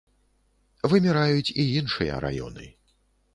[0.93, 2.65] Выміраюць і іншыя раёны.